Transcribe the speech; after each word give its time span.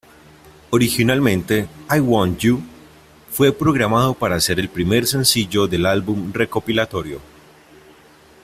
Originalmente, 0.71 1.67
"I 1.91 1.99
Want 1.99 2.39
You" 2.39 2.59
fue 3.29 3.51
programado 3.51 4.15
para 4.15 4.39
ser 4.39 4.59
el 4.59 4.67
primer 4.67 5.05
sencillo 5.05 5.67
del 5.67 5.85
álbum 5.85 6.33
recopilatorio. 6.33 7.21